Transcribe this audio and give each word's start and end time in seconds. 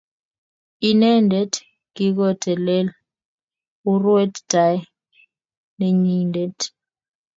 Inendet 0.89 1.53
kikotelele 1.95 2.91
urwet 3.91 4.33
tai 4.51 4.75
nenyindet 5.77 6.59